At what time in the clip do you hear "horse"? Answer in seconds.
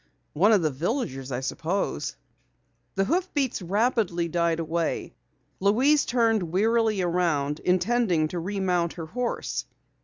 9.05-9.63